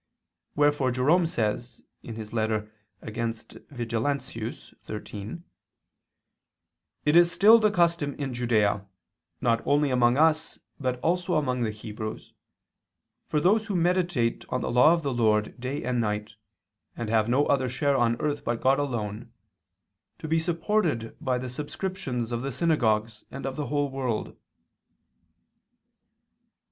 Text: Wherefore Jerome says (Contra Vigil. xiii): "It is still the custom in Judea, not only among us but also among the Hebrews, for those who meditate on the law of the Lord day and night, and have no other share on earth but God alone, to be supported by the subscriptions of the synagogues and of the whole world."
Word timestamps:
Wherefore 0.55 0.89
Jerome 0.89 1.27
says 1.27 1.79
(Contra 2.03 2.67
Vigil. 3.69 4.19
xiii): 4.19 5.41
"It 7.05 7.15
is 7.15 7.31
still 7.31 7.59
the 7.59 7.69
custom 7.69 8.15
in 8.15 8.33
Judea, 8.33 8.87
not 9.41 9.61
only 9.63 9.91
among 9.91 10.17
us 10.17 10.57
but 10.79 10.99
also 11.01 11.35
among 11.35 11.61
the 11.61 11.69
Hebrews, 11.69 12.33
for 13.27 13.39
those 13.39 13.67
who 13.67 13.75
meditate 13.75 14.43
on 14.49 14.61
the 14.61 14.71
law 14.71 14.95
of 14.95 15.03
the 15.03 15.13
Lord 15.13 15.59
day 15.59 15.83
and 15.83 16.01
night, 16.01 16.33
and 16.97 17.07
have 17.11 17.29
no 17.29 17.45
other 17.45 17.69
share 17.69 17.95
on 17.95 18.19
earth 18.19 18.43
but 18.43 18.59
God 18.59 18.79
alone, 18.79 19.31
to 20.17 20.27
be 20.27 20.39
supported 20.39 21.15
by 21.21 21.37
the 21.37 21.47
subscriptions 21.47 22.31
of 22.31 22.41
the 22.41 22.51
synagogues 22.51 23.23
and 23.29 23.45
of 23.45 23.55
the 23.55 23.67
whole 23.67 23.91
world." 23.91 24.35